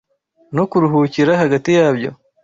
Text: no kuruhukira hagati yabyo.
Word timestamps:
no 0.55 0.63
kuruhukira 0.69 1.31
hagati 1.41 1.69
yabyo. 1.77 2.11